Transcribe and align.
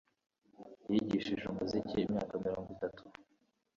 Yigishije 0.91 1.43
umuziki 1.47 1.95
imyaka 2.05 2.33
mirongo 2.45 2.67
itatu 2.75 3.01